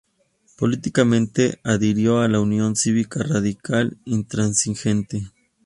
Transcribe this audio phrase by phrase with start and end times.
[0.57, 5.29] Políticamente adhirió a la Unión Cívica Radical Intransigente.